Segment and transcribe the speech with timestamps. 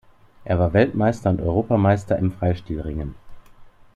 [0.45, 3.13] Er war Weltmeister und Europameister im Freistilringen.